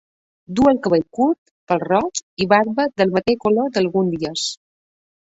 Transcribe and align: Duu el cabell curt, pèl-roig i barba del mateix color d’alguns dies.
Duu 0.59 0.69
el 0.71 0.79
cabell 0.87 1.05
curt, 1.17 1.37
pèl-roig 1.73 2.23
i 2.47 2.49
barba 2.57 2.89
del 3.03 3.17
mateix 3.21 3.41
color 3.47 3.71
d’alguns 3.79 4.21
dies. 4.21 4.53